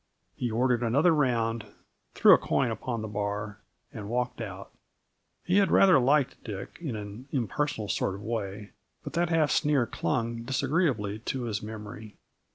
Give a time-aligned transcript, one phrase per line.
[0.35, 1.63] He ordered another round,
[2.15, 3.59] threw a coin upon the bar,
[3.93, 4.71] and walked out.
[5.43, 8.71] He had rather liked Dick, in an impersonal sort of way,
[9.03, 12.17] but that half sneer clung disagreeably to his memory.